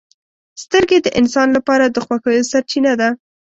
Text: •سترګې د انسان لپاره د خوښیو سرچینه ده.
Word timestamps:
•سترګې 0.63 0.97
د 1.01 1.07
انسان 1.19 1.47
لپاره 1.57 1.85
د 1.87 1.97
خوښیو 2.05 2.49
سرچینه 2.51 2.93
ده. 3.01 3.09